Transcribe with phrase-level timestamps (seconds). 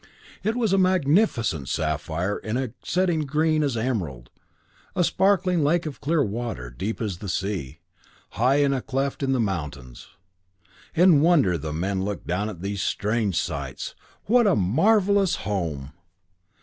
[0.41, 4.31] It was a magnificent sapphire in a setting green as emerald,
[4.95, 7.81] a sparkling lake of clear water, deep as the sea,
[8.31, 10.07] high in a cleft in the mountains.
[10.95, 13.93] In wonder the men looked down at these strange sights.
[14.25, 15.91] What a marvelous home!